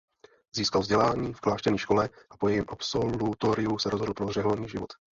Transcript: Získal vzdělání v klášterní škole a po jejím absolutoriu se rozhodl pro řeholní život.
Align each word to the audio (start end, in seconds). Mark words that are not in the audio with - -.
Získal 0.55 0.81
vzdělání 0.81 1.33
v 1.33 1.41
klášterní 1.41 1.77
škole 1.77 2.09
a 2.31 2.37
po 2.37 2.49
jejím 2.49 2.65
absolutoriu 2.67 3.77
se 3.79 3.89
rozhodl 3.89 4.13
pro 4.13 4.31
řeholní 4.33 4.69
život. 4.69 4.91